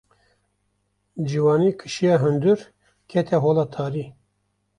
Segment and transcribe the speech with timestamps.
[1.27, 2.59] Ciwanî kişiya hundir,
[3.09, 4.05] kete hola tarî.